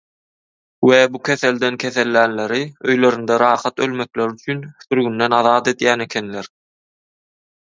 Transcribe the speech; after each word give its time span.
we 0.87 1.01
bu 1.15 1.19
keselden 1.27 1.77
kesellänleri 1.83 2.61
öýlerinde 2.93 3.37
rahat 3.43 3.85
ölmekleri 3.87 4.35
üçin 4.39 4.65
sürgünden 4.87 5.37
azat 5.43 5.71
edýän 5.75 6.07
ekenler. 6.09 6.53